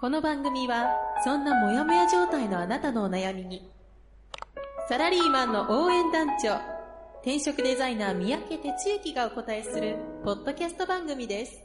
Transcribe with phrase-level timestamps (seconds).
[0.00, 0.94] この番組は
[1.24, 3.68] そんなモヤモヤ状態のあなたのお悩みに
[4.88, 6.60] サラリーマンの応援団長
[7.22, 11.60] 転職デザイナー三宅哲之がお答えするポッドキャスト番組です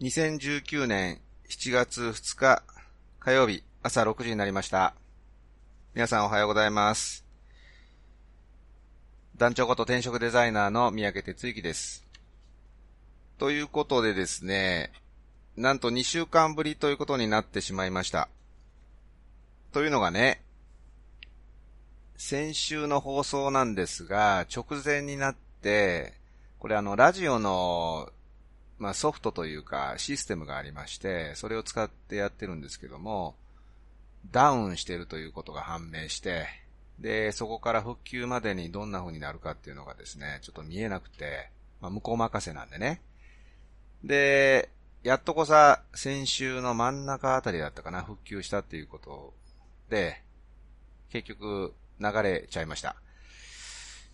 [0.00, 2.64] 2019年7月2日
[3.20, 4.94] 火曜日朝6時になりました。
[5.94, 7.24] 皆さんおはようございます。
[9.36, 12.05] 団長こと転職デザイナーの三宅哲之です。
[13.38, 14.92] ということでですね、
[15.56, 18.28] なんと2週間ぶりということになってしまいました。
[19.72, 20.42] というのがね、
[22.16, 26.14] 先週の放送なんですが、直前になって、
[26.58, 28.10] これあの、ラジオの
[28.78, 33.36] まあソフトというかシステムがありまして、それを使ってやってるんですけども、
[34.30, 36.46] ダウンしてるということが判明して、
[36.98, 43.00] で、そこから復旧までにどんな風になるかっていうのがですね、ちょっと見えなくて、まあ向こう任せなんでね。
[44.06, 44.70] で、
[45.02, 49.34] やっとこさ、先週の真ん中あたりだったかな、復旧したっていうこと
[49.90, 50.22] で、
[51.10, 52.94] 結局流れちゃいました。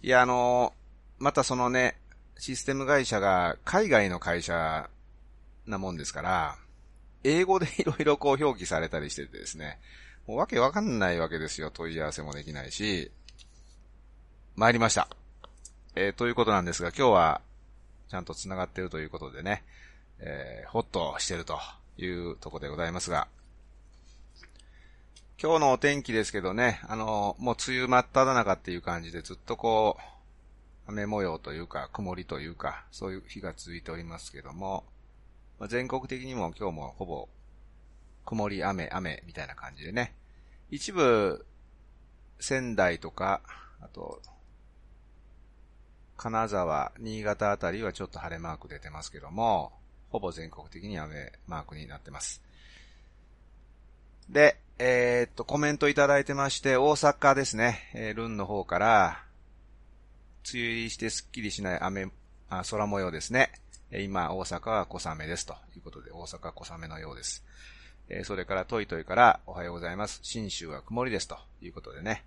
[0.03, 0.73] いや、あの、
[1.19, 1.99] またそのね、
[2.39, 4.89] システム会社が海外の会社
[5.67, 6.57] なもんですから、
[7.23, 9.79] 英語でいろいろこう表記されたりしててですね、
[10.27, 11.71] もうわけわかんないわけですよ。
[11.71, 13.11] 問い合わせもできないし、
[14.57, 15.09] 参りました。
[15.95, 17.41] えーということなんですが、今日は
[18.09, 19.65] ちゃんと繋がってるということでね、
[20.25, 21.59] えーホッとしてると
[21.99, 23.29] いうとこでございますが、
[25.43, 34.85] 今日のお天気ですけどね、あの、もう梅雨真っ只中っていう感じでずっとこう、雨模様というか、曇りというか、そういう日が続いておりますけども、
[35.59, 37.29] まあ、全国的にも今日もほぼ、
[38.25, 40.15] 曇り、雨、雨みたいな感じでね、
[40.71, 41.45] 一部、
[42.39, 43.43] 仙台とか、
[43.81, 44.23] あと、
[46.17, 49.73] 金沢、新潟あたりはちょっと晴れマーク出てますけども、
[50.13, 52.43] ほぼ全国的に雨マークになってます。
[54.29, 59.25] で、えーっと、コメントいただいてまして、大阪ですね、えールンの方から、
[60.53, 62.09] 梅雨入りしてすっきりしない雨、
[62.51, 63.53] あ空模様ですね。
[63.91, 67.43] え今、大阪は小雨ですということで、大阪は小雨のようです。
[68.09, 70.21] えそれから、トイトイから、おはようございます。
[70.23, 72.23] 新州は曇りですということでね。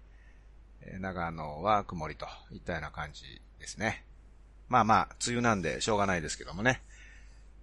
[0.81, 4.03] え長野は曇りといったような感じですね。
[4.69, 6.81] まあまあ、梅雨なんでしょうがないですけどもね。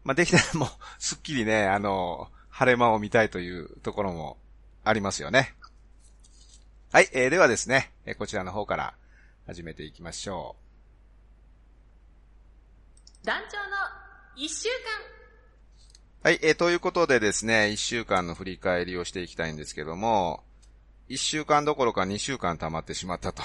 [0.05, 0.69] まあできたらもう、
[0.99, 4.37] すっきりね、 あの、晴れ間を見たいというところも
[4.85, 5.55] ありますよね。
[6.93, 8.95] はい、えーではですね、えーこちらの方から
[9.47, 10.57] 始めていきましょ
[13.25, 13.77] 団長の
[14.37, 16.25] 一週間う。
[16.25, 20.45] はい、えーということでですね、一週間の振り返りをしていきたいんですけども、
[21.09, 23.43] 一週間どころか二週間溜まってしまったと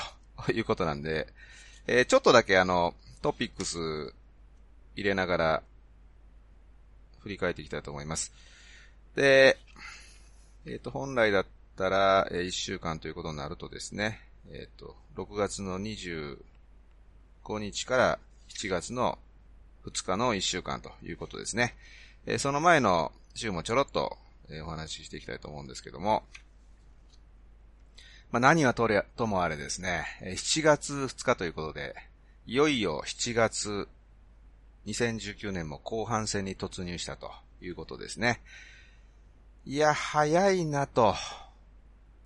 [0.52, 1.28] いうことなんで、
[1.86, 4.14] えーちょっとだけあの、トピックス
[4.96, 5.64] 入れながら
[7.28, 8.32] 振り返っていきたいと思います。
[9.16, 9.58] で、
[10.66, 11.46] えっ、と、本来だっ
[11.76, 16.38] たら、えー一週間ということになるとですね、えっ、と、6月の25
[17.60, 19.20] 日から7月の
[19.86, 21.76] 2日の1週間ということですね。
[22.26, 24.18] えーその前の週もちょろっと、
[24.50, 26.24] えーお話ししていきたいと思うんですけども、
[28.32, 31.96] まあ、何はとれ、ともあれですね、え7月2日ということで、
[32.46, 33.90] いよいよ7月、
[34.88, 37.32] 2019年も後半戦に突入したと
[37.62, 38.42] いうことですね。
[39.66, 41.14] いや、早いなと。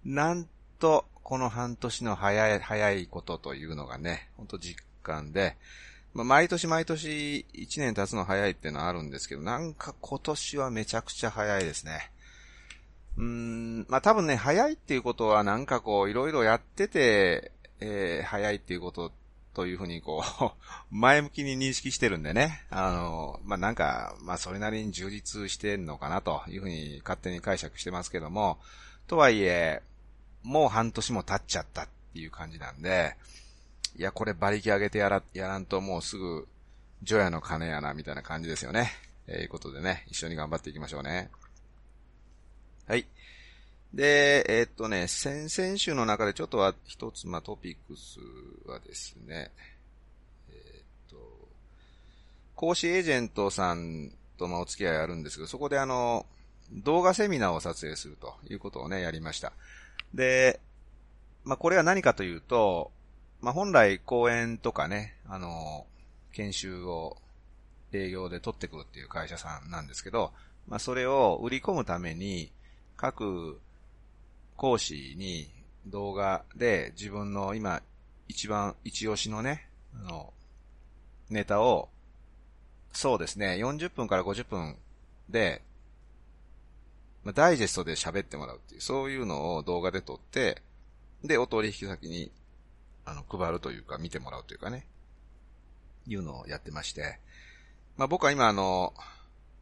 [0.06, 0.48] なん
[0.80, 5.58] と、この半年の早い、早いことというのがね、ほんと実感で、
[6.14, 12.12] まあ、毎年毎年1年経つの早いっていうのはあるんですけど、なんか今年はめちゃくちゃ早いですね。
[13.18, 19.12] うーん、まあ、多分ね、早いっていうことはなんかこう、いろいろやってて、えー早いっていうこと
[19.54, 20.56] というふうにこう、
[20.96, 22.66] 前向きに認識してるんでね。
[22.70, 28.60] あの、まあ、なんか、まあ、それなりに充実してんのかなというふうに勝手に解釈してますけども、
[29.08, 29.82] とはいえ、
[30.44, 33.16] もう半年も経っちゃったっていう感じなんで、
[33.98, 36.48] いや、これ馬力上げてやら、やらんともうすぐ、
[37.04, 38.92] 除夜の鐘やな、みたいな感じですよね。
[39.28, 41.30] えーいうことでね、一緒に頑張っていきましょうね。
[42.88, 43.06] はい。
[43.94, 48.20] で、えーっとね、先々週の中でちょっとは一つ、まあ、トピックス
[48.70, 49.52] はですね、
[50.50, 51.18] えーっと、
[52.56, 56.26] 講師エージェントさんとのお付き合いあるんですけど、そこであの、
[56.72, 59.52] 動画セミナーを撮影するということをね、やりました。
[60.14, 60.62] で、
[61.44, 62.92] まあ、これは何かというと、
[63.42, 65.86] まあ、本来講演とかね、あの、
[66.32, 67.18] 研修を
[67.92, 70.32] 営業で取ってくるっていう会社さんなんですけど、
[70.68, 72.52] まあ、それを売り込むために、
[72.96, 73.60] 各
[74.62, 75.50] 講師に
[75.88, 77.82] 動画で自分の今
[78.28, 80.34] 一番一押しのね、あの、
[81.32, 81.90] ネタを、
[82.94, 84.78] そうですね、40分から50分
[85.30, 85.64] で、
[87.24, 90.62] まあ、ダイジェストで喋ってもらうっていう、そういうのを動画で撮って、
[91.24, 92.32] で、お取引先に、
[93.04, 94.86] あの、配るというか、見てもらうというかね、
[96.06, 97.18] いうのをやってまして、
[97.98, 98.94] まあ僕は今あの、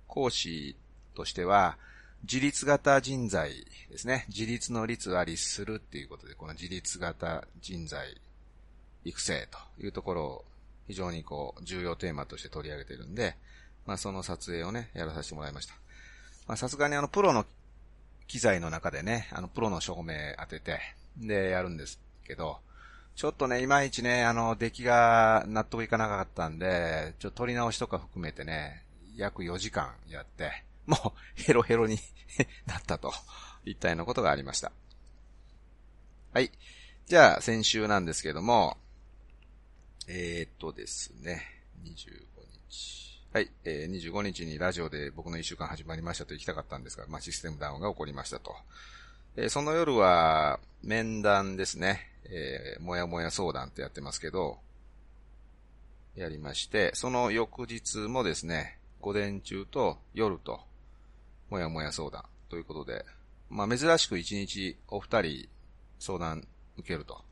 [0.10, 0.76] 講師
[1.16, 1.78] としては、
[2.24, 4.26] 自立型人材ですね。
[4.30, 8.20] 自立の率は立するっていうことで、この自立型人材
[9.06, 10.46] 育成というところを
[10.88, 13.36] 非常にこう、重要テーマとして取り上げてるんで、
[13.86, 15.74] まあその撮影をね、やらさせてもらいました。
[16.48, 17.46] まあさすがにあの、プロの
[18.28, 20.80] 機材の中でね、あの、プロの照明当てて、
[21.18, 22.60] で、やるんですけど、
[23.16, 28.84] ちょっとね、いまいちね、あの、出来が納得いかなかったんで、ちょっと撮り直しとか含めてね、
[29.16, 32.00] 約4時間やって、もうヘロヘロに
[32.66, 33.14] なったと、
[33.64, 34.72] いったようなことがありました。
[36.34, 36.52] はい。
[37.06, 38.78] じゃあ、先週なんですけども、
[40.08, 42.26] えー、っとですね、25
[42.70, 43.22] 日。
[43.32, 48.56] はい、えー、25日にラジオで僕の1週間始まりましたと行きたかったんですが、まあ、システムダウンが起こりましたと。
[49.36, 52.10] えー、その夜は、面談ですね。
[52.26, 54.58] えー、もやもや相談ってやってますけど、
[56.16, 60.62] やりまして、その翌日もですね、午前中と夜と、
[61.50, 63.06] もやもや相談ということで、
[63.50, 65.50] まあ珍しく一日お二人
[66.00, 66.48] 相談
[66.78, 67.24] 受けると。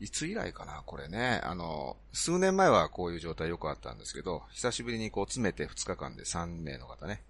[0.00, 1.42] いつ以来かな、これね。
[1.44, 7.22] あの、数年前はこういう状態よくあったんですけど、久しぶりにこう詰めて2日間で3名の方ね、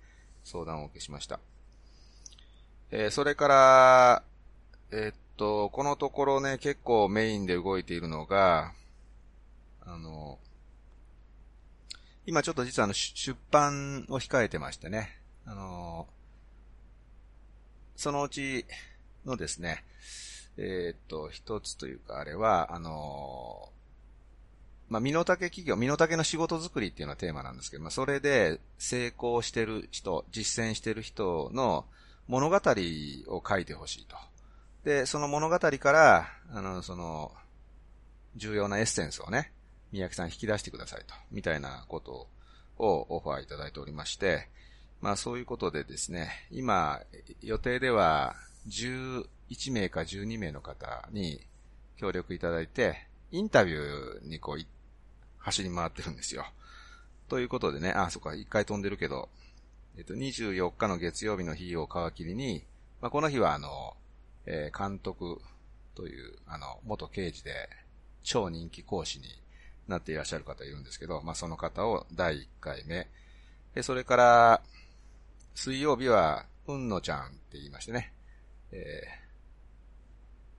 [0.44, 1.40] 相談をお受けしました。
[2.92, 4.22] えー、それから、
[4.92, 8.72] えー、っと、このところね、結構メインで動いているのが、
[9.80, 10.38] あの、
[12.26, 15.19] 今ちょっと実はあの出版を控えてましてね、
[15.50, 16.06] あの、
[17.97, 18.64] そのうち
[19.25, 19.85] のですね、
[20.56, 23.69] えー、っと、一つというか、あれは、あの
[24.88, 31.85] まあ、身の丈企業、身の丈の仕事作りっていうのがテーマなんですけど、まあ、それで成功してる人、実践してる人の
[32.29, 34.17] 物語を書いてほしいと。
[34.85, 37.32] で、その物語から、あの、その、
[38.37, 39.53] 重要なエッセンスをね、
[39.91, 42.29] 宮城さん引き出してくださいと、みたいなこと
[42.79, 44.49] をオファーいただいておりまして、
[45.00, 47.00] まあそういうことでですね、今、
[47.43, 48.35] 予定では
[48.69, 49.26] 11
[49.73, 51.41] 名か12名の方に
[51.97, 54.64] 協力いただいて、インタビューにこう、
[55.38, 56.44] 走り回ってるんですよ。
[57.29, 59.29] ということでね、あ、そっか、一回飛んでるけど、
[59.97, 62.64] えっと、24日の月曜日の日を皮切りに、
[63.00, 63.94] まあ、この日はあの、
[64.46, 65.41] えー、監督
[65.94, 67.69] という、あの、元刑事で、
[68.23, 69.25] 超人気講師に
[69.88, 73.08] なっていらっしゃる方いるんですけど、まあ、その方を第1回目。
[73.75, 74.62] で、それから、
[75.62, 78.14] 水曜日は、うんのちゃんって言いましてね、
[78.72, 79.02] え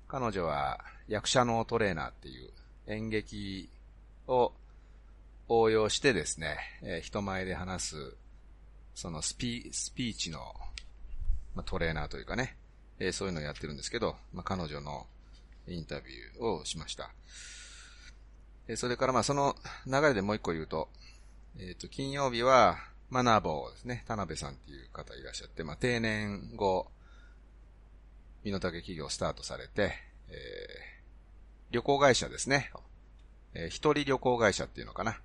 [0.07, 2.51] ー、彼女は役者のトレーナーっていう
[2.85, 3.67] 演劇
[4.27, 4.53] を
[5.47, 8.15] 応用してですね、えー、人前で話す、
[8.93, 10.53] そのスピスピーチの、
[11.55, 12.55] まあ、トレーナーというかね、
[12.99, 15.07] えー、そういうのをやってるんですけど、まあ、彼女の
[15.67, 17.09] インタビューをしました。
[18.67, 19.55] えー、それからまあその
[19.87, 20.89] 流れでもう一個言うと、
[21.57, 22.77] えっ、と、金曜日は、
[23.11, 26.87] マナーボーですね、田辺さんっていう方いらっしゃって、まあ定年後、
[28.45, 29.91] 身の丈企業スタートされて、
[30.29, 30.33] えー、
[31.71, 32.71] 旅行会社ですね。
[33.53, 35.19] えー、一人旅行会社っていうのかな。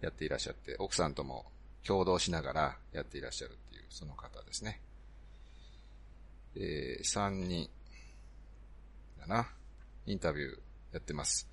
[0.00, 1.46] やっていらっしゃって、奥さんとも
[1.86, 4.80] 共同しながらやっていらっしゃるっていう、その方ですね。
[6.56, 7.70] えー、三人、
[9.20, 9.48] だな。
[10.06, 10.58] インタビュー
[10.92, 11.48] やってます。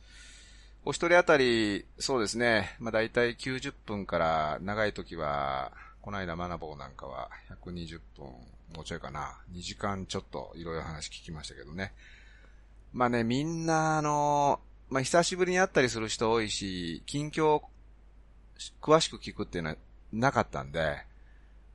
[0.87, 2.75] お一人当たり、そうですね。
[2.79, 7.31] まあ、大体90分から長い時は、この間学ぼうなんかは
[7.65, 8.27] 120分
[8.75, 9.39] もうちょいかな。
[9.51, 11.91] 2時間ちょっといろいろ話聞きましたけどね。
[12.93, 14.59] まあね、みんなあの、
[14.91, 17.63] まあ久しぶりに会ったりする人多いし、近況
[18.79, 19.75] 詳しく聞くっていうのは
[20.13, 20.97] なかったんで、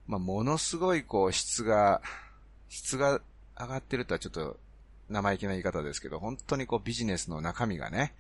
[0.07, 2.01] まあものすごいこう質が、
[2.69, 3.21] 質が
[3.59, 4.57] 上がってるとはちょっと
[5.09, 8.15] 生意気な言い方ですけど、本当にこうビジネスの中身がね、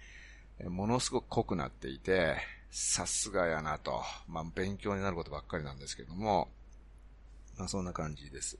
[0.68, 2.36] ものすごく濃くなっていて、
[2.70, 4.02] さすがやなと。
[4.28, 6.48] まあ勉強になることばっかりなんですけども、
[7.56, 8.58] まあそんな感じです。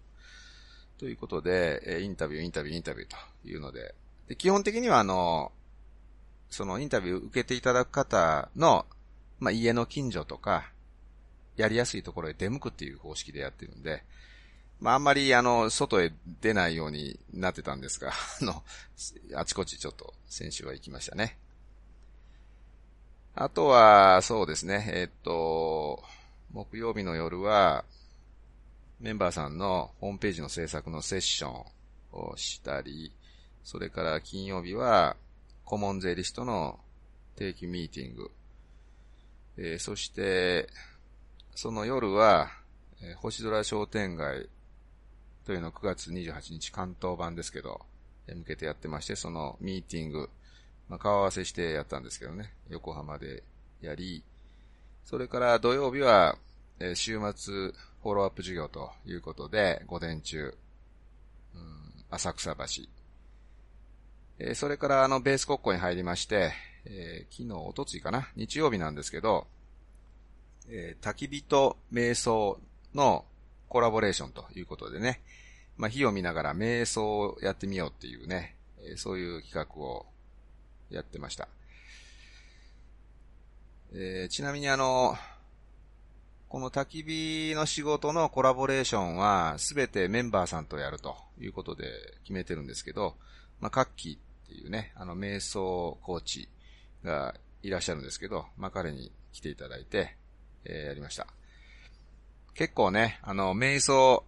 [0.99, 3.17] ということで、えインタビュー、インタビュー、インタビューと
[3.49, 3.95] いうので、
[4.29, 5.53] で基本的にはあの、
[6.51, 8.85] そのインタビュー受けていただく方の、
[9.39, 10.71] まあ、家の近所とか、
[11.57, 14.03] やりやすいところへ出向くっていう方式でやってるんで、
[14.81, 18.63] まあ、あんまり、あの、外へ出ないようになってたんですが、 あの、
[19.35, 21.39] あちこちちょっと先週は行きましたね。
[23.35, 26.03] あとは、そうですね、えっと、
[26.53, 27.85] 木曜日の夜は、
[28.99, 31.65] メンバーさんのホームページの制作のセッション
[32.13, 33.13] をしたり、
[33.63, 35.17] それから金曜日は、
[35.65, 36.81] 顧問税理士との
[37.37, 38.31] 定期ミーティング。
[39.57, 40.69] えー、そして、
[41.55, 42.51] その夜は、
[43.01, 44.49] えー、星空商店街
[45.47, 47.81] というのを9月28日関東版ですけど、
[48.27, 50.31] 向けてやってまして、そのミーティング、
[50.91, 53.45] まあ、顔合わせしてやったんですけどね、横浜で
[53.81, 54.25] やり、
[55.05, 56.37] それから土曜日は、
[56.81, 60.53] え、週末フォローアップ授業ということで、午前中、
[61.55, 62.83] うん、浅草橋。
[64.41, 66.53] え、それからあのベース国庫に入りまして、
[66.87, 68.29] えー、昨日、おとついかな？
[68.35, 69.47] 日曜日なんですけど、
[70.69, 72.59] えー、焚き火と瞑想
[72.95, 73.25] の
[73.69, 75.21] コラボレーションということでね、
[75.77, 80.07] まあ、火を見ながら瞑想をやってみようっていうね、え、そういう企画を
[80.91, 81.49] やってました。
[83.93, 85.17] えー、ちなみにあの、
[86.49, 91.85] この焚き火の仕事のコラボレーションはすべてメンバーさんとやるということで
[92.25, 93.15] 決めてるんですけど、
[93.61, 96.49] まあ、カッキーっていうね、あの瞑想コーチ
[97.05, 100.17] がいらっしゃるんですけど、まあ、彼に来ていただいて、
[100.65, 101.27] えー、やりました。
[102.55, 104.25] 結構ね、あの、瞑想、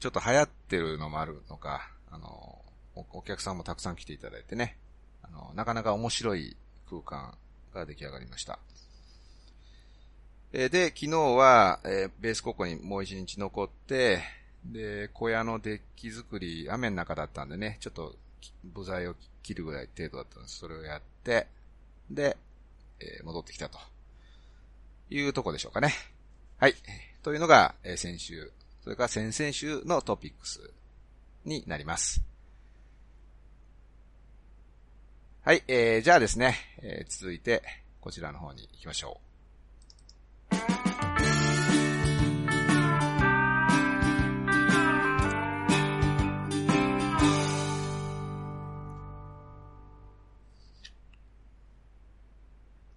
[0.00, 4.78] ちょっと流行ってるのもあるのか、あの、お客さんもたくさん来ていただいてね、
[5.28, 6.56] あの、なかなか面白い
[6.88, 7.36] 空間
[7.74, 8.58] が出来上がりました。
[10.52, 14.22] え、で、昨日は、え、ベースココにもう一日残って、
[14.64, 18.16] で、小屋のデッキ作り、雨の中だったんでね、ちょっと
[18.64, 20.58] 部材を切るぐらい程度だったんです。
[20.58, 21.46] それをやって、
[22.10, 22.36] で、
[23.00, 23.78] え、戻ってきたと。
[25.10, 25.92] いうとこでしょうかね。
[26.58, 26.74] はい。
[27.22, 28.52] というのが、え、先週、
[28.82, 30.70] それから先々週のトピックス
[31.44, 32.22] になります。
[35.46, 37.62] はい、えー、じゃあですね、えー、続いて、
[38.00, 39.20] こちらの方に行きましょ
[40.50, 40.56] う。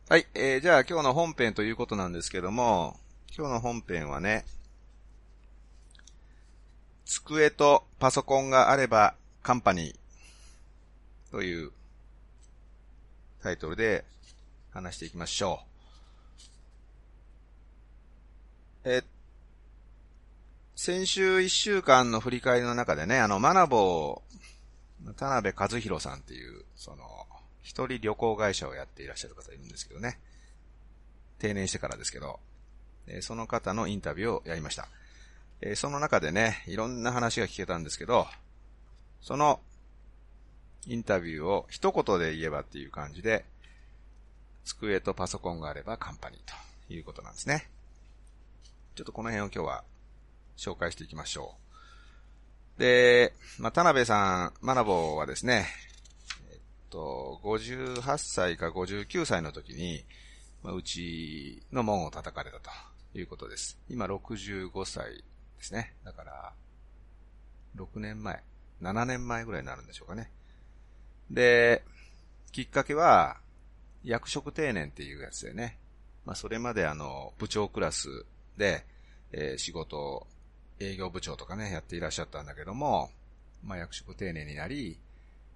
[0.10, 0.26] はい。
[0.34, 3.00] えー、じゃあ今日の本編ということなんですけども、
[3.38, 4.44] 今日の本編はね、
[7.06, 9.14] 机とパソコンがあれば
[9.44, 11.72] カンパニーという
[13.42, 14.06] タイトルで
[14.72, 15.62] 話していきましょ
[18.86, 18.90] う。
[18.92, 19.04] え、
[20.76, 27.04] 先週一週間の振り返りの中でね、あの、マナボー、田辺和弘さんっていう、その、
[27.62, 30.20] 一人旅行会社をやっていらっしゃる方いるんですけどね。
[31.40, 32.40] 定年してからですけど、
[33.08, 34.88] えその方のインタビューをやりました。
[35.62, 38.28] えその中でね、いろんな話が聞けたんですけど、
[39.22, 39.60] その
[40.88, 43.46] インタビューを一言で言えばっていう感じで、
[44.64, 46.40] 机とパソコンがあればカンパニー
[46.88, 47.70] ということなんですね。
[48.96, 49.84] ちょっとこの辺を今日は
[50.58, 51.56] 紹介していきましょ
[52.78, 52.80] う。
[52.80, 55.66] で、まあ、田辺さん、マナボはですね、
[56.52, 56.58] えっ
[56.90, 60.06] と、58歳か59歳の時に、
[60.64, 63.78] まあ、うちの門を叩かれたということです。
[63.90, 65.24] 今65歳で
[65.60, 65.94] すね。
[66.04, 66.54] だから、
[67.76, 68.42] 6年前、
[68.82, 70.32] 7年前ぐらいになるんでしょうかね。
[71.32, 71.84] で、
[72.52, 73.38] きっかけは、
[74.04, 75.78] 役職定年っていうやつでね。
[76.26, 78.26] まあ、それまであの、部長クラス
[78.58, 78.86] で、
[79.32, 80.28] えー、仕事、
[80.80, 83.12] 営業部長とかね、やっていらっしゃったんだけども、
[83.64, 84.98] まあ、役職定年になり、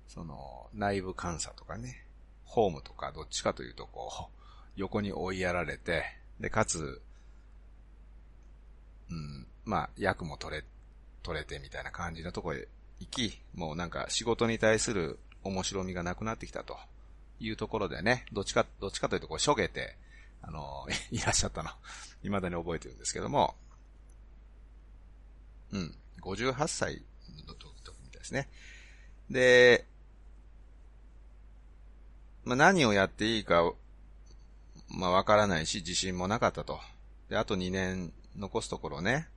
[0.07, 2.05] その、内部監査とかね、
[2.45, 4.33] ホームとかどっちかというとこう、
[4.75, 6.03] 横に追いやられて、
[6.39, 7.01] で、かつ、
[9.09, 10.63] うん、まあ、役も取れ、
[11.23, 12.67] 取れてみたいな感じのとこへ
[12.99, 16.77] 行き、もうなんか仕事に対する面白みがなくなってきたと
[17.39, 19.95] いうところでね、どっちか、どっちかというとこう、しょげて、
[20.41, 21.69] あの、 いらっしゃったの。
[22.21, 23.55] 未だに覚えてるんですけども、
[25.71, 27.01] うん、58歳
[27.47, 27.65] の時
[28.03, 28.47] みたいですね。
[29.29, 29.85] で、
[32.45, 33.73] まあ、何をやっていいか、
[34.89, 36.79] まあ、わからないし、自信もなかったと。
[37.29, 39.27] で、あと2年残すところね、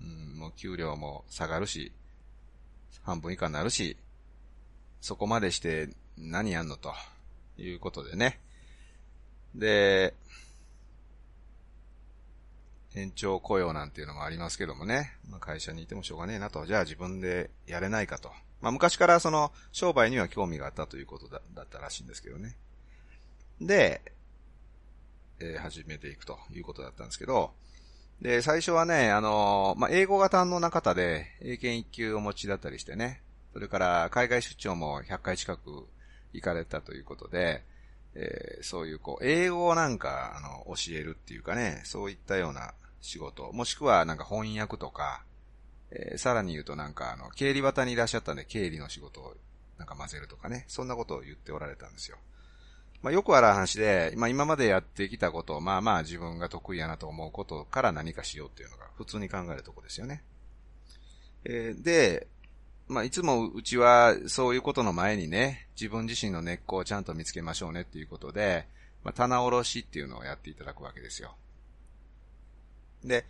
[0.00, 1.92] うん、もう給料も下がるし、
[3.02, 3.96] 半分以下になるし、
[5.00, 6.92] そこまでして何やんのと
[7.56, 8.40] いうことでね。
[9.54, 10.14] で、
[12.94, 15.16] 延長雇用なんていうのもありますけどもね。
[15.28, 16.66] まあ、会社にいてもしょうがねえなと。
[16.66, 18.30] じゃあ自分でやれないかと。
[18.60, 22.56] まあ、昔からその商売には興味があったということだだったらしいんですけどね。
[23.60, 24.02] で、
[25.40, 27.52] えー、始めていくということだったんですけど、
[28.20, 35.86] で、最初はね、あの、まあ、英語が堪能な方で、英検1級お持ちだったりしてね、それから海外出張も100回近く
[36.32, 37.64] 行かれたということで、
[38.14, 45.22] えー、そういうこう、英語をなんか、あの、教えるっていうかね、そういったような仕事、もしくはなんか翻訳とか、
[45.90, 49.34] えー、さらに言うとなんかあの、経理旗にいらっしゃったんで、経理の仕事を
[49.78, 52.18] なんか混ぜるとかね、そんなことを言っておられたんですよ。
[53.00, 60.24] まあ、よくある話で、まあ、今までやってきたことを、まあまあ自分が得意やなと思うことから何かしようっていうのが普通に考えるとこですよね。
[61.44, 62.26] えー、で、
[62.88, 68.66] まあ、いつもうちはそういうことの前にね、自分自身の根っこをちゃんと見つけましょうねっていうことで、
[69.04, 71.34] まあ、棚卸しっていうのをやっていただくわけですよ。
[73.04, 73.26] で、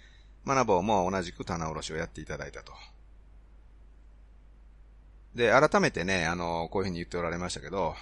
[0.47, 2.73] 学ぼうも同じく棚卸しをやっていただいたと。
[5.35, 7.95] で、改めてね、あの、こういうふうに言っておられましたけど、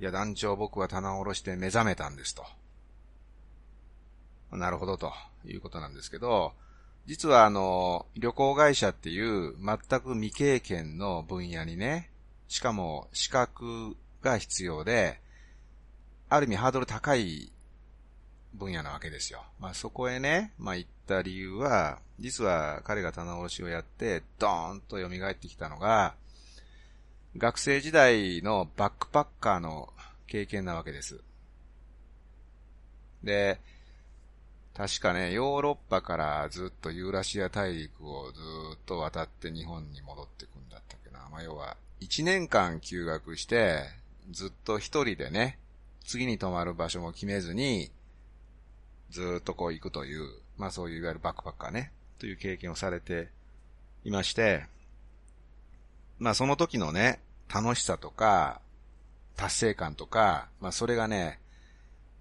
[0.00, 2.44] いや、団長僕は棚卸して目覚めたんですと。
[4.52, 5.12] なるほどと
[5.44, 6.52] いうことなんですけど、
[7.06, 12.10] 実はあの、旅行会社っていう全く未経験の分野にね、
[12.48, 15.20] しかも資格が必要で、
[16.28, 17.52] ある意味ハードル高い
[18.54, 19.44] 分野なわけですよ。
[19.58, 26.14] まあそこへね、まあ行った理由は、実は彼が棚卸しをやって、ドーンと蘇ってきたのが、
[27.36, 29.92] 学生時代のバックパッカーの
[30.26, 31.20] 経験なわけです。
[33.24, 33.58] で、
[34.74, 38.40] 確かね、ヨーロッパからずっとユーラシア大陸をず
[38.74, 41.28] っと渡って日本に戻ってくんだったっけな。
[41.30, 43.84] まあ、要は、一年間休学して、
[44.30, 45.58] ずっと一人でね、
[46.04, 47.90] 次に泊まる場所も決めずに、
[49.10, 53.28] ずっとこう行くという、まあそういういわゆるバックパッカーね、という経験をされて
[54.04, 54.64] いまして、
[56.18, 57.20] まあその時のね、
[57.52, 58.62] 楽しさとか、
[59.36, 61.40] 達成感とか、まあそれがね、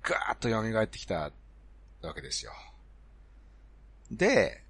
[0.03, 1.31] ガーッと蘇ってきた
[2.07, 2.51] わけですよ。
[4.11, 4.63] で、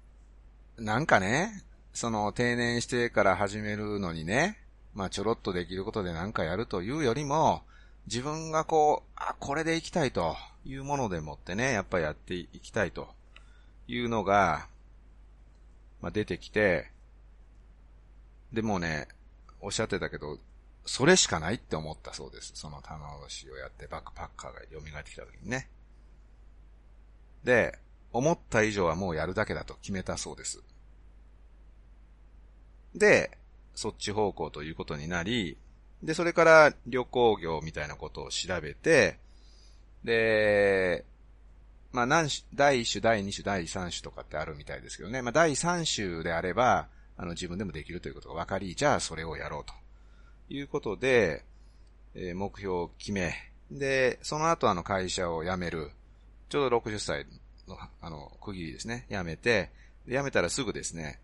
[0.78, 1.62] なんかね、
[1.92, 4.58] その定年してから始めるのにね、
[4.94, 7.62] まあちょろっとできることで何かやるというよりも、
[8.06, 13.08] 自分がこう、あ、これで行きたいというものでもってね、やっぱやっていきたいと
[13.86, 14.66] いうのが、
[16.00, 16.90] まあ出てきて、
[18.52, 19.08] でもね、
[19.60, 20.38] おっしゃってたけど、
[20.84, 22.52] それしかないって思ったそうです。
[22.54, 25.68] その棚卸しをやってバックパッカーが蘇ってきた時にね。
[27.44, 27.78] で、
[28.12, 30.62] 思った以上はもうやるだけだと決めたそうです。
[32.94, 33.38] で、
[33.74, 35.56] そっち方向ということになり、
[36.02, 39.18] で、それから旅行業みたいなことを調べて、
[40.04, 41.04] で、
[41.92, 45.22] まあ何種、第1種、第2種、第3種とかってあるみたいですけどね。
[45.22, 49.74] まあ第3種であれば、あの、自分でもできるということが分かり、じゃあそれをやろうと
[50.48, 51.44] いうことで、
[52.14, 53.34] えー、目標を決め、
[53.70, 55.90] で、その後あの会社を辞める。
[56.52, 57.24] ちょうど60歳
[57.66, 59.06] の、あの、区切りですね。
[59.08, 59.70] 辞めて、
[60.06, 61.18] 辞めたらすぐですね、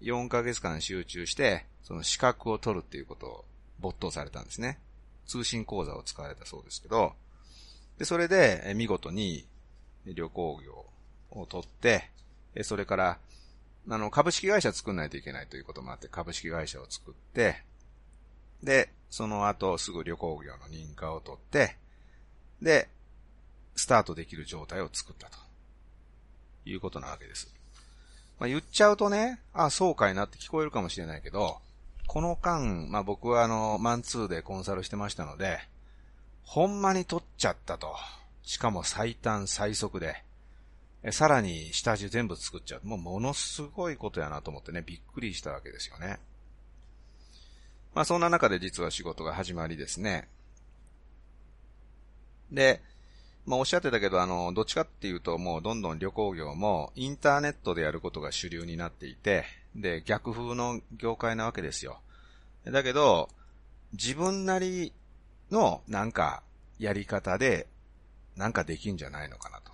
[0.00, 3.44] 4ヶ月間集中して、その資格を取るっていうことを
[3.80, 4.78] 没頭されたんですね。
[5.26, 7.12] 通信講座を使われたそうですけど、
[7.98, 9.44] で、それで、見事に
[10.06, 10.86] 旅行業
[11.32, 12.08] を取って、
[12.62, 13.18] それから、
[13.90, 17.62] あの、株式会社作んないといけないということもあって、株式会社を作って、
[18.62, 21.76] で、その後すぐ旅行業の認可を取って、
[22.62, 22.88] で、
[23.76, 25.38] スタートできる状態を作ったと。
[26.64, 27.52] いうことなわけです。
[28.38, 31.58] まあ、言っちゃうとね、あ、そうかいなって聞こえるかもしれないけど、
[32.06, 35.60] この間、まあ、僕はあの、マンツーでコンサルしてましたので、
[36.44, 37.94] ほんまに取っちゃったと。
[38.42, 40.22] しかも最短最速で。
[41.10, 42.86] さらに下地全部作っちゃう。
[42.86, 46.18] もうものすごいことやなと思ってね、びっくりしたわけですよね。
[47.94, 50.28] まあそんな中で実は仕事が始まりですね。
[52.50, 52.82] で、
[53.46, 62.00] まあおっしゃってたけど、あの、どっちかっていうともうどんどん旅行業もインターネットでやることが主流になっていて、で、逆風の業界なわけですよ。
[62.64, 63.28] だけど、
[63.92, 64.92] 自分なり
[65.50, 66.42] のなんか
[66.78, 67.66] やり方で
[68.36, 69.72] なんかできんじゃないのかなと。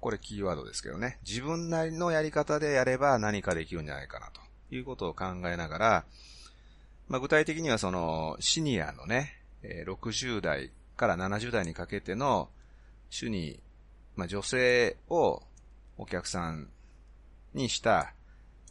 [0.00, 1.18] これキーワードですけどね。
[1.26, 4.40] 自分なりのやり方でやれば何かできるんじゃないかなと
[4.74, 6.04] いうことを考えながら、
[7.08, 12.48] まあ、具体的にはそのシニアのね、60代から70代にかけての
[13.10, 13.60] 主に、
[14.14, 15.42] まあ、女性を
[15.98, 16.68] お客さん
[17.54, 18.12] にした、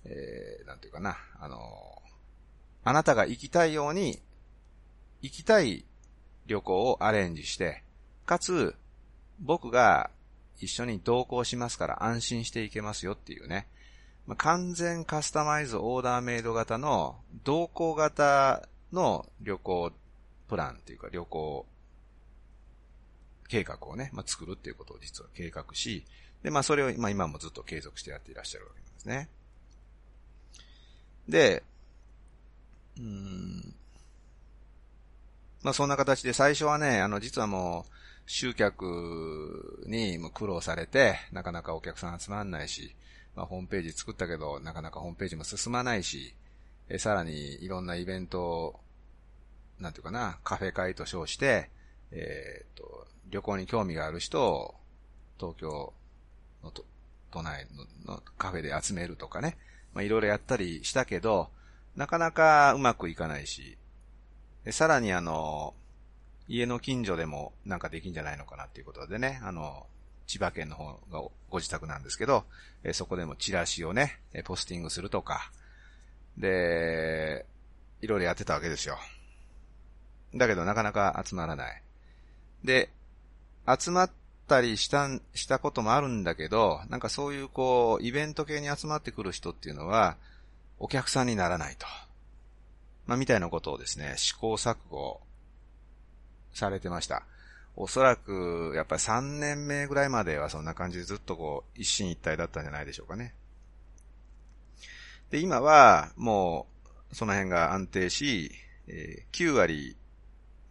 [0.05, 2.01] えー、なんていうかな、あの、
[2.83, 4.19] あなたが行きたいように、
[5.21, 5.85] 行きたい
[6.45, 7.83] 旅行をアレンジして、
[8.25, 8.75] かつ、
[9.39, 10.11] 僕が
[10.59, 13.67] 一緒に同行しますから安心していけますよっていうね。
[14.27, 19.91] まあ、完全カスタマイズオーダーメイド型の同行型の旅行
[20.47, 21.65] プランっていうか旅行
[23.47, 26.05] 計画をね、まあ、作るっていうことを実は計画し、
[26.43, 29.29] で、まあそれを、まあ今もずっと継続してやっていらっしゃるわけなんですね。
[31.27, 31.63] で、
[32.99, 33.73] うん、
[35.63, 37.91] まあそんな形で最初はね、あの実はもう、
[38.27, 42.95] 集客にも苦労されて、なかなかお客さん集まんないし、
[43.35, 46.35] まあホームページ作ったけど、なかなかホームページも進まないし、
[46.89, 48.79] えさらにいろんなイベントを、
[49.79, 51.69] なんていうかな、カフェ会と称して、
[52.15, 54.75] えっ、と、旅行に興味がある人を
[55.37, 55.93] 東京
[56.63, 56.71] の
[57.31, 57.67] 都内
[58.05, 59.57] のカフェで集めるとかね、
[59.93, 61.49] まあいろいろやったりしたけど、
[61.95, 63.77] なかなかうまくいかないし、
[64.71, 65.73] さらにあの、
[66.47, 69.85] 家の近所でもなんかできんじゃないのかなっていうことでね、あの、
[70.27, 72.45] 千葉県の方がご自宅なんですけど、
[72.83, 75.51] えそこでもチラシをね、ポスティングするとか、
[76.37, 77.45] で、
[78.01, 78.97] いろいろやってたわけですよ。
[80.33, 81.81] だけどなかなか集まらない。
[82.65, 82.89] で、
[83.67, 84.11] 集まっ
[84.47, 90.17] たりした、したこともあるんだけど、なんかそういうこう、イベント系に集まってくる人っていうのは、
[90.77, 91.87] お客さんにならないと。
[93.07, 95.21] まあ、みたいなことをですね、試行錯誤
[96.53, 97.23] されてました。
[97.75, 103.35] おそらく、やっぱり3年目ぐらいまではそんな感じでずっとこう、一進一退だったんじゃないでしょうかね。
[105.29, 106.67] で、今は、も
[107.11, 108.51] う、その辺が安定し、
[108.87, 109.97] えー、9割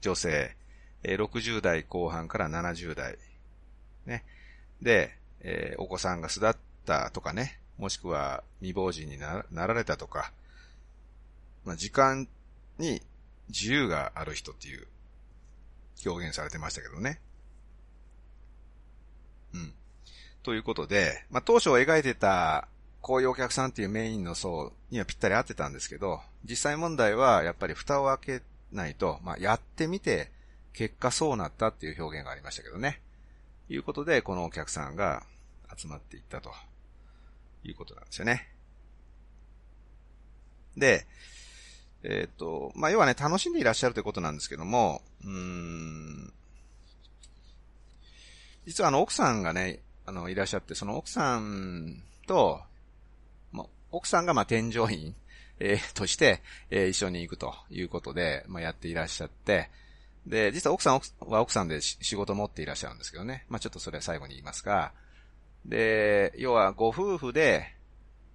[0.00, 0.56] 女性、
[1.04, 3.18] え、60代後半から70代、
[4.06, 4.24] ね。
[4.80, 10.32] で、えー、お子さんが巣立ったとかね、もしくは未亡人になられたとか、
[11.64, 12.28] まあ、時間
[12.78, 13.02] に
[13.48, 14.86] 自由がある人っていう
[16.06, 17.20] 表現されてましたけどね。
[19.54, 19.72] うん。
[20.42, 22.68] ということで、まあ、当初描いてた
[23.00, 30.30] こういうお客さんっていうメインの層にはぴったり合ってたんですけど、実際問題はやっぱり蓋を開けないと、まあ、やってみて
[30.74, 33.00] 結果そうなったっていう表現がありましたけどね。
[33.68, 35.22] いうことで、このお客さんが
[35.74, 36.52] 集まっていったと
[37.62, 38.48] いうことなんですよね。
[40.76, 41.06] で、
[42.02, 46.32] えっ、ー、と、まあ、要はね、楽しんでいらっしゃるということなんですけども、うん、
[48.66, 52.60] 実はあの、奥さんがね、あの、いらっしゃって、その奥さんと、
[53.52, 55.14] ま奥さんがま添乗員、
[55.60, 59.70] えー、として、えー、一緒に行くということで、まあ、やっていらっしゃって、
[60.26, 63.44] で、実は奥さんは奥さんで仕事持っていらっしゃるんですけどね。
[63.48, 64.92] まあ、ちょっとそれは最後に言いますが、
[65.66, 67.74] で、要はご夫婦で、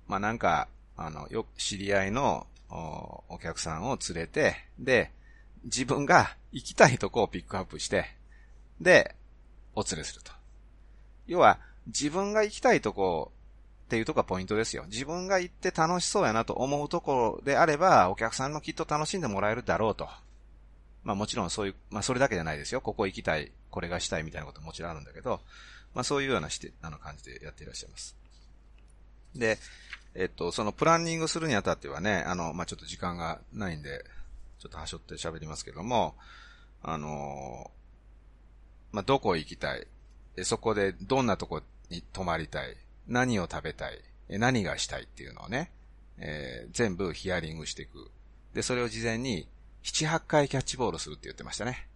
[0.08, 5.12] まあ、なんか、あの、よ、知り合いのおお客さんを連れて、で、
[5.64, 8.16] 自分が行きたいとこをピックアップして、
[8.80, 9.16] で、
[9.76, 10.32] お連れすると。
[11.28, 13.32] 要は、自分が行きたいとこ
[13.86, 14.86] っていうとこがポイントですよ。
[14.88, 20.08] 自分が行って楽しそうやなと思うところであれば、お客さんもきっと楽しんでもらえるだろうと。
[21.10, 22.82] まあもちろんそういう、まあそれだけじゃないですよ。
[22.82, 25.42] ここ行きたい、これがしたいみたいなことももちろんあるんだけど、
[25.96, 28.16] まあそういうようなして、あの感じでやっていらっしゃいます。
[29.34, 29.58] で、
[30.14, 34.06] えっと、そのプランニングするにあたってはね、あの、まあちょっと時間がないんで、
[34.60, 36.14] ちょっと端折って喋りますけども、
[36.84, 37.72] あの、
[38.92, 39.88] まあどこ行きたい、
[40.44, 45.72] そこでどんなとこに泊まりたい、何を食べたい、何がしたいっていうのをね、
[46.20, 48.12] えー、全部ヒアリングしていく。
[48.54, 49.48] で、それを事前に
[49.90, 51.88] 7、8回キャッチボールするって言ってましたね。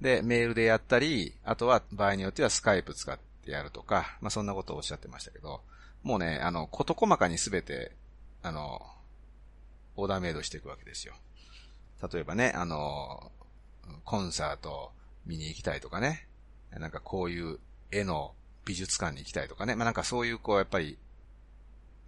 [0.00, 5.62] で、メールでやったり、あとは場合によってはスカイプ使ってやるとか、まあそんなことをおっしゃってましたけど、
[6.02, 7.92] もうね、あの、こと細かにすべて、
[8.42, 8.82] あの、
[9.96, 11.14] オーダーメイドしていくわけですよ。
[12.12, 13.30] 例えばね、あの、
[14.04, 14.92] コンサート
[15.26, 16.26] 見に行きたいとかね、
[16.70, 17.58] なんかこういう
[17.90, 18.34] 絵の
[18.64, 19.74] 美術館に行きたいとかね。
[19.74, 20.96] まあ、なんかそういうこう、やっぱり、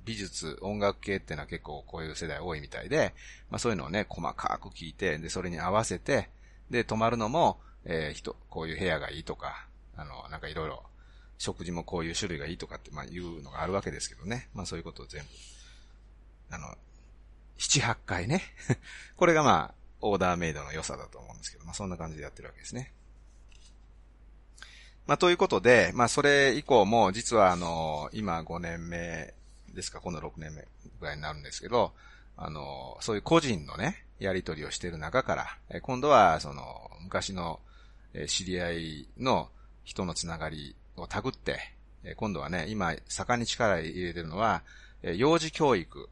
[0.05, 3.15] 美術、音楽系っていうのは結構こういう世代多いみたいで、
[3.51, 6.29] まあそういうのをね、細かく聞いて、で、それに合わせて、
[6.71, 10.83] で、泊まるのも、えー、人、こういう部屋がいいとか、あの、なんかいろいろ、
[11.39, 14.49] 食事もこういう種類がいいとかって、まあいうのがあるわけですけどね。
[14.55, 15.29] まあそういうことを全部、
[16.55, 16.77] あの、
[17.59, 18.43] 七八回ね。
[19.17, 22.93] これがまあ、オーダーメイドの良さだと思うんですけど、まあそんな感じでやってるわけですね。
[25.07, 29.35] まあ、ということで、まあ、それ以降も、実は、あの、今5年目
[29.75, 30.67] ですか、今度6年目
[31.01, 31.93] ぐらいになるんですけど、
[32.37, 37.61] あの、そういう個人のね、やり取りをしている中から、え今度は、その、昔の
[38.15, 39.49] え知り合いの
[39.85, 41.61] 人のつながりをたぐって、
[42.05, 44.63] え今度はね、今、盛んに力入れてるのは、
[45.03, 46.09] え幼児教育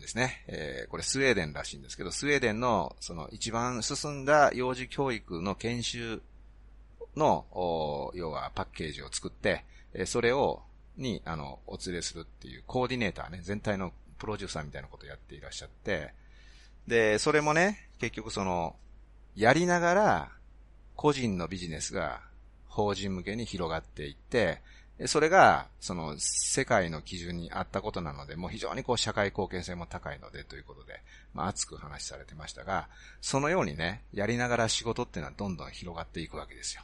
[0.00, 0.44] ですね。
[0.48, 6.22] えー、これスウェーデンらしいんですけど、スウェーデンのその一番進んだ幼児教育の研修
[7.16, 7.46] の、
[8.14, 10.62] 要はパッケージを作って、えそれを、
[10.96, 16.12] に、あの、お連れするっていうコーディネーターね、全体のプロデューサーみたいなことをやっていらっしゃって、
[16.86, 18.76] で、それもね、結局その、
[19.34, 20.32] やりながら、
[20.94, 22.22] 個人のビジネスが
[22.68, 24.60] 法人向けに広がっていって、
[25.06, 31.02] それが、その、世界の基準にあったことなので、もう非常にこう、社会貢献性も高いので、ということで、
[31.34, 32.88] まあ、熱く話されてましたが、
[33.20, 36.82] そのようにね、やりながら仕事っていうのはどんどん広がっていくわけですよ。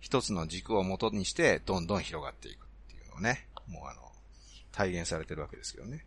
[0.00, 2.63] 一つの軸を元にして、どんどん広がっていく
[3.20, 4.12] ね、もうあの、
[4.72, 6.04] 体現されてるわけですけどね。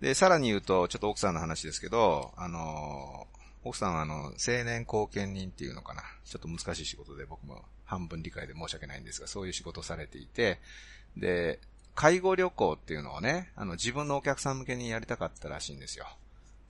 [0.00, 3.26] で、さらに言うと、ちょっと奥さんの話ですけど、あの、
[3.64, 6.02] 奥さんはあの、青年後見人っていうのかな。
[6.24, 10.58] ちょっと難しい仕事で僕も半分理解で申し訳ないんですが、そういう仕事をされていて、
[11.16, 11.58] で、
[11.94, 16.06] 介護旅行っていうのをね、あの、自分のお客さん向けにやりたかったらしいんですよ。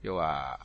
[0.01, 0.59] 要は、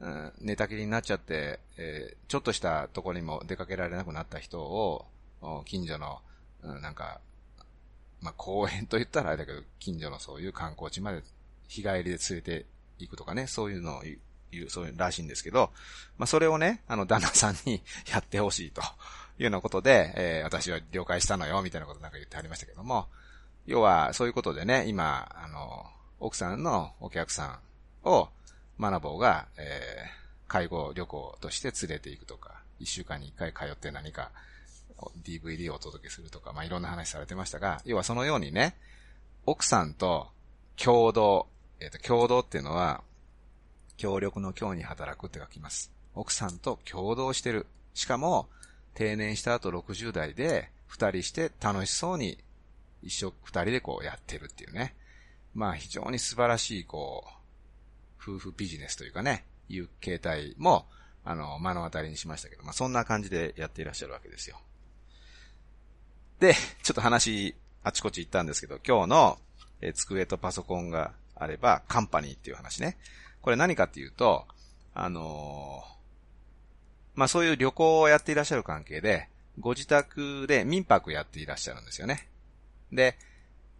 [0.00, 5.06] うん、寝たきりになっちゃって、えー、ちょっとしたところにも出かけられなくなった人を、
[5.64, 6.20] 近所の、
[6.62, 7.20] うん、なんか、
[8.24, 11.22] まあ、公園と言ったらあれだけど、近所のそういう観光地まで
[11.68, 12.66] 日帰りで連れて
[12.98, 14.02] 行くとかね、そういうのを
[14.50, 15.70] 言う、そういうらしいんですけど、
[16.16, 18.84] まあ、それをね、あの、旦那さんに やってほしいとい
[19.40, 23.08] うようなことで、えー、私は了解したのよ、みたいなことなんか言ってありましたけども、
[23.66, 25.86] 要は、そういうことでね、今、あの、
[26.18, 27.60] 奥さんのお客さ
[28.04, 28.30] んを、
[28.80, 34.32] 学ぼうが、えー、介護旅行として連れて行くとか、一週間に一回通って何か
[35.22, 38.76] DVD をお届けするとか、まあ、いろんな話されてましたが、要はそのようにね、
[39.46, 40.28] 奥さんと
[40.76, 41.46] 共同、
[41.80, 43.02] えっ、ー、と、共同っていうのは、
[43.96, 45.92] 協力の協に働くって書きます。
[46.14, 47.66] 奥さんと共同してる。
[47.94, 48.48] しかも、
[48.94, 52.38] 定年した後60代で、二人して楽しそうに、
[53.02, 54.94] 一緒、二人でこうやってるっていうね。
[55.54, 60.86] まあ非常に素晴らしい、こう、夫婦ビジネスというかね、いう形態も、
[61.24, 64.60] あの、目の当たりにしましたけど、まあそんな感じでやっていらっしゃるわけですよ。
[66.40, 69.38] で、ちょっと話、あちこち行ったんですけど、今日の、
[69.80, 72.96] え机とパソコンがあれば、カンパニーっていう話ね。
[73.42, 74.46] これ何かっていうと、
[74.94, 79.28] あのー、まあ、そういう旅行をやっていらっしゃる関係で、
[79.60, 82.28] ご自宅で民泊やっていらっしゃるんですよね。
[82.92, 83.16] で、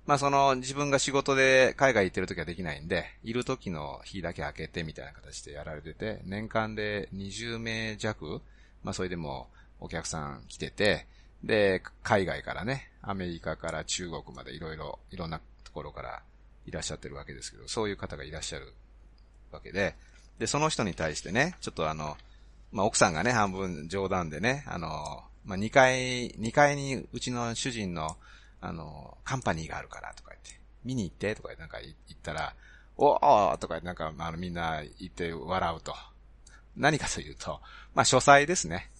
[0.07, 8.43] まあ、その自分が仕事で海外行ってる時はできないんで、いる時の日だけ開けてみたいな形でやられてて、年間で20名弱、
[8.83, 9.49] まあ、それでも
[9.81, 11.07] お客さん来てて、
[11.45, 16.23] で、海外からね、アメリカから中国までいろいろ、いろんなところから
[16.67, 18.73] いらっしゃってるわけですけど、そういう方がいらっしゃる
[19.53, 19.95] わけで、
[20.39, 22.17] で、その人に対してね、ちょっとあの、
[22.73, 28.17] まあ、奥さんがね、半分冗談でね、あの、まあ、2階、2階にうちの主人の、
[28.61, 32.55] あの、カンパニーがあるからとか言って、見に行ってとかなんか言ったら、
[32.97, 35.95] おーとかなんか、あの、みんな言って笑うと。
[36.77, 37.61] 何かというと、
[37.95, 38.91] まあ、書斎ですね。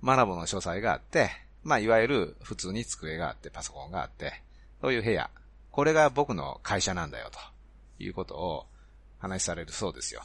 [0.00, 1.30] マナボの書斎があって、
[1.64, 4.42] まあ、いわゆる普通に机があって、パソコンがあって、
[4.80, 5.30] そういう部屋。
[5.70, 7.38] これが僕の会社なんだよ、と
[8.02, 8.66] いうことを
[9.18, 10.22] 話されるそうですよ。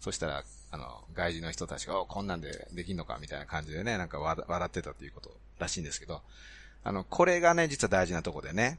[0.00, 6.22] そしたら、あの、外人の人たちが、こんなんでできんのかみたいな感じでね、なんか笑ってたということらしいんですけど、
[6.82, 8.78] あの、これがね、実は大事なとこでね、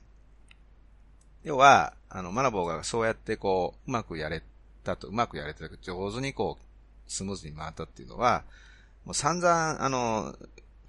[1.43, 4.43] 要は、あの、マナボーがそうやってこう、うまくやれ
[4.83, 8.43] たと、うまくやれた上手にこう、スムーズに回ったっていうのは、
[9.05, 10.35] もう散々、あの、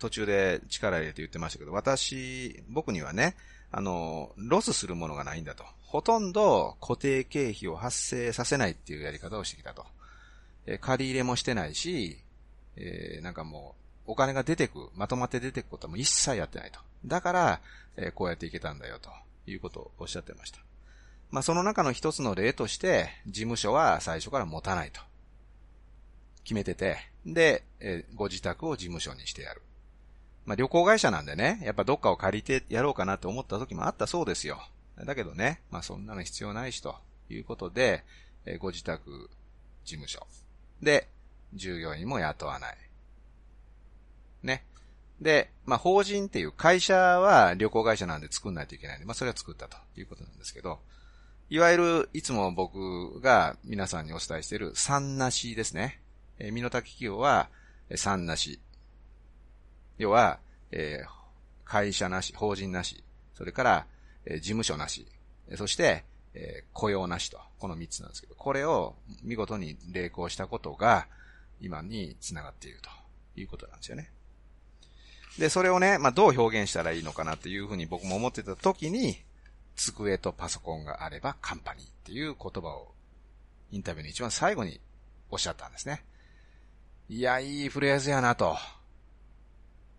[0.02, 3.36] 途中で力入れて言ってましたけど、私、僕にはね、
[3.70, 5.64] あの、ロスするものがないんだと。
[5.80, 9.86] ほとんど固定経費を発生させないっていうやり方をしてきたと。
[10.66, 12.18] え借り入れもしてないし、
[12.76, 13.76] えー、なんかも
[14.08, 16.80] う、お金が出てく、まとまって出てくことも一切やってないと。
[17.06, 17.60] だから、
[17.96, 19.10] えー、こうやっていけたんだよ、と
[19.46, 20.58] いうことをおっしゃってました。
[21.30, 25.00] まあ、その中の一つの例として、事務所は最初から持たないと。
[26.42, 29.62] 決めてて、で、えー、ご自宅を事務所にしてやる。
[30.44, 34.60] まあ、旅行会社なんでね、やっぱどっかを借りてやろうかなって思った時もあったそうですよ。
[34.96, 36.96] だけどね、まあ、そんなの必要ないしと
[37.30, 38.04] いうことで、
[38.44, 39.30] え、ご自宅
[39.84, 40.26] 事務所
[40.80, 41.08] で、
[41.54, 42.76] 従業員も雇わない。
[44.42, 44.64] ね。
[45.20, 50.80] で、まあ、法人っていう会社は旅行会社なんで作んないといけないんで、まあ、それは作ったということなんですけど、
[51.50, 56.00] いわゆる、いつも僕が皆さんにお伝えしている三なしですね。
[56.38, 57.48] えー、身の丈企業は
[57.94, 58.60] 三なし。
[59.98, 60.38] 要は、
[60.70, 61.08] えー、
[61.64, 63.02] 会社なし、法人なし、
[63.34, 63.86] それから、
[64.24, 65.06] えー、事務所なし、
[65.56, 71.06] そして、えー、雇用なしと、この三つなんですけど、これを見事に励行したことが、
[71.60, 72.90] 今に繋がっていると
[73.40, 74.10] いうことなんですよね。
[75.38, 79.22] で、それをね、まあ、どう表現したらいいのかなっていうふうに僕も思ってた時に、
[79.76, 82.92] 机とパソコンがあればカンパニーっていう言葉を
[83.70, 84.80] インタビューの一番最後に
[85.30, 86.04] おっしゃったんですね。
[87.08, 88.56] いや、いいフレーズやなと。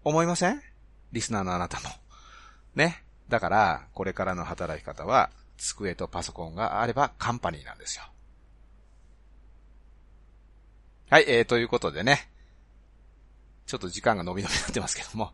[0.04, 0.62] 思いません？
[1.12, 1.90] リスナーのあなたも。
[2.76, 3.04] ね？
[3.30, 8.04] だから、これからの働き方は、机とパソコンがあればカンパニーなんですよ。
[11.10, 12.30] はい、えー、ということでね。
[13.66, 15.32] ちょっと時間が伸び伸びになってますけども。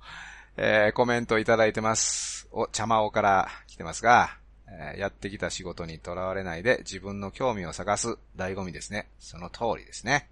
[0.57, 2.47] えー、コメントいただいてます。
[2.51, 9.09] お、ちゃまおから来てますが、えー、やってきた仕事にとらわれないで自分の興味を探す醍醐味ですね。
[9.19, 10.29] その通りですね。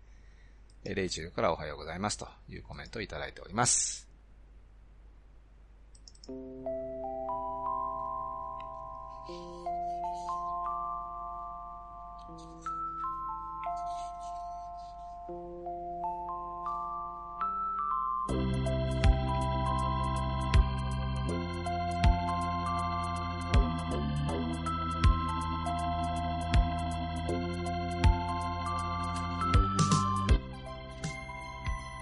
[0.84, 4.07] えー、レイチェルからおはようございますというコメントをいただいております。
[6.28, 6.34] は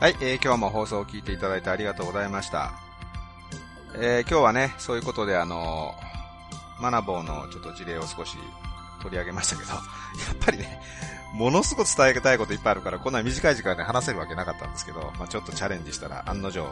[0.09, 2.84] い、えー、今日も放送を聞いていただいてありがとうございました。
[3.97, 5.95] えー、今日はね、そういうことであの、
[6.79, 8.37] マナボーのちょっと事例を少し
[9.01, 9.79] 取り上げましたけど、 や
[10.33, 10.81] っぱりね、
[11.33, 16.65] ものすごく伝えたいこといっぱいあるから、こんな短い時間で話せるわけなかったんですけど、まあちょっとチャレンジしたら案の定、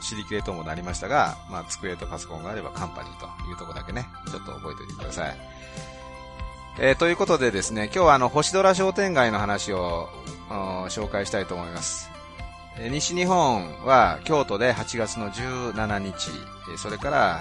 [0.00, 5.36] 尻切れともなりましたが、まあ机とパソコンがあればカンパニーというとこだけね、ちょっと覚えておいてください。
[6.78, 10.08] えー、ということでですね、今日はあの、星空商店街の話を、
[10.88, 12.10] 紹介したいと思います。
[12.78, 16.30] 西日本は京都で8月の17日、
[16.78, 17.40] それから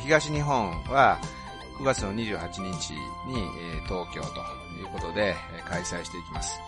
[0.00, 1.18] 東日本は
[1.78, 3.48] 9月の28日に
[3.86, 4.40] 東京と
[4.78, 5.34] いうことで
[5.68, 6.58] 開催していきます。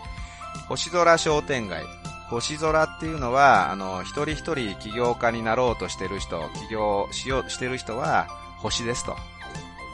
[0.68, 1.84] 星空商店街。
[2.30, 9.16] 星空っていうのは、あの、一人一人起業家になろうとしてる人、起業しようとしてる人は星ですと。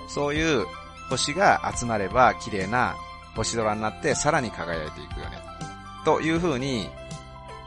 [0.09, 0.67] そういう
[1.11, 2.97] 星が集まれば綺麗な
[3.37, 5.39] 星空になってさらに輝いていくよね。
[6.05, 6.91] というふうに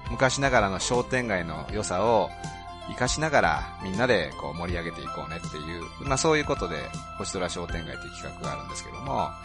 [0.09, 2.29] 昔ながらの商店街の良さを
[2.87, 6.77] 活かしながらみんなでこう盛り上げていこうねっていう、まあそういうことで
[7.17, 9.39] 星空商店街という企画があるんですけども、ま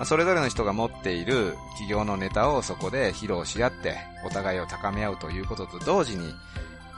[0.00, 6.34] あそれぞれの人が持っている企業のネタをそこで披露し合ってお互いを高め合うということと同時に、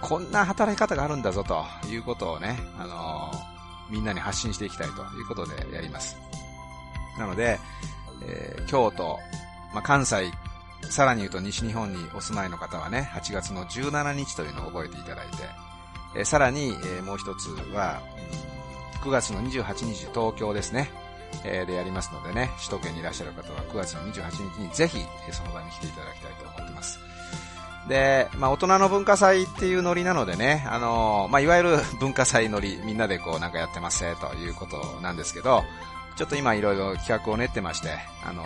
[0.00, 6.16] こんな働き方があるんだぞということをね、あのー、みんなに発信していきたいということでやります。
[7.18, 7.58] なので、
[8.26, 9.18] えー、京都、
[9.74, 10.30] まあ、関西
[10.82, 15.36] さらに言うと西日本にお住まいの方はね、8月の17日というのを覚えていただいて、
[16.16, 18.00] えさらに、えもう一つは、
[19.02, 20.90] 9月の28日東京ですね、
[21.44, 26.98] えでやりますのでね、首都圏にいらっしゃる方は9月の28日にぜひ、えその場に来ていただきたいと思ってます。
[27.88, 35.64] で、まあ、大人の文化祭っていうノリなのでね、あの、まあ、いわゆる 文化祭ノリ、みんなでこうなんかやってますということなんですけど、
[36.16, 38.42] ちょっと今いろいろ企画を練ってまして、あの、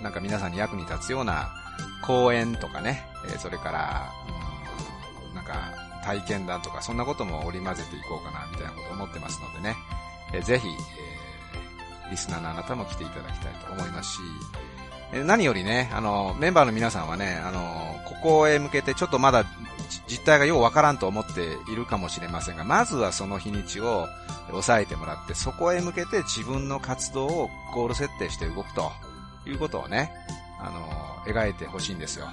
[0.00, 1.61] なんか皆さんに役に立つような
[2.02, 4.12] 講演とかね、えそれから、
[5.28, 5.72] うん、なんか、
[6.04, 9.76] 体験談とか、そんなことも織り交ぜていこうかな、みたいなこと思ってますのでね、
[10.32, 14.18] えぜひ、えー、リスナーのあなたも来ていただきたいと思いますし、
[15.12, 19.44] え何よりね、あの、メンバーの皆さんはね、あの、ここへ向けてちょっとまだ
[20.08, 24.08] 実態がようわからんと思っているかもしれませんが、まずはその日にちを
[24.48, 28.90] 抑えてもらって、そこへ向けて自分の活動をゴール設定して動くと
[29.46, 30.12] いうことをね、
[30.64, 32.26] あの、描いてほしいんですよ。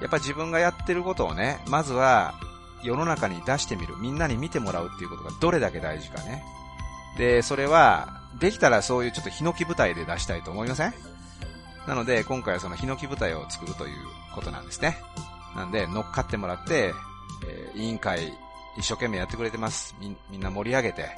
[0.00, 2.34] やっぱ自分がやってることをね、まずは
[2.82, 3.96] 世の中に出してみる。
[3.98, 6.42] みんなに見てもらうっていうことがどれだけ大事かね。
[7.18, 10.94] で、それは、できたらそういうちょっとヒノキ舞台で出したいと思いません？
[11.86, 14.96] なので、今回はそのヒノキ舞台を作るということなんですね。
[15.56, 16.94] なんで、乗っかってもらって、
[17.44, 18.32] えー、委員会、
[18.78, 19.96] 一生懸命やってくれてます。
[19.98, 21.10] み、みんな盛り上げて、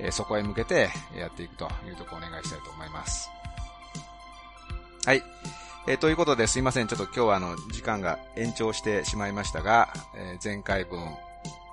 [0.00, 3.30] えー、そこへ向けてやっていくというところをお願いしたいと思います。
[5.06, 5.22] はい。
[5.88, 6.86] えー、ということですいません。
[6.86, 10.98] ちょっと今日はあの、時間が延長してしまいましたが、えー、前回分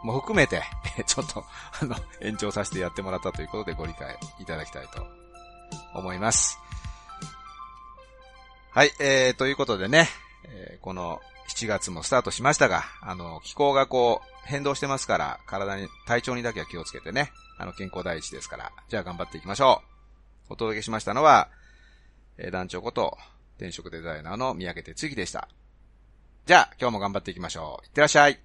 [0.03, 0.63] も含めて、
[1.05, 1.43] ちょっと、
[1.81, 5.05] あの、延長させてやってもらったということでご理解いただきたいと
[5.93, 6.57] 思います。
[8.71, 10.07] はい、えー、ということでね、
[10.45, 19.81] えー、この7月もスタートしましたが、あの、気候がこう、変動してますから、体に、体調にだけは気をつけてね、あの、健康第一ですから、じゃあ頑張っていきましょ
[20.49, 20.53] う。
[20.53, 21.49] お届けしましたのは、
[22.37, 23.17] えー、団長こと、
[23.57, 25.47] 転職デザイナーの三宅哲之でした。
[26.45, 27.85] じゃあ、今日も頑張っていきましょう。
[27.85, 28.39] いってらっしゃい。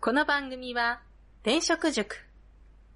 [0.00, 1.00] この番組は、
[1.42, 2.16] 転職塾。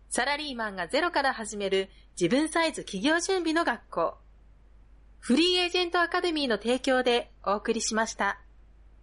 [0.09, 1.89] サラリーマンがゼロから始める
[2.21, 4.15] 自分サイズ企業準備の学校。
[5.19, 8.41] フリーエージェントアカデミーの提供でお送りしました。